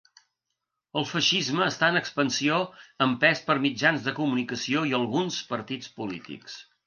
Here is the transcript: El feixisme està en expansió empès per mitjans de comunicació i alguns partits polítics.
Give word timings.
El 0.99 1.03
feixisme 1.09 1.63
està 1.71 1.89
en 1.93 1.99
expansió 1.99 2.57
empès 3.07 3.43
per 3.51 3.57
mitjans 3.67 4.09
de 4.09 4.13
comunicació 4.23 4.83
i 4.93 4.95
alguns 5.01 5.37
partits 5.55 5.93
polítics. 6.01 6.57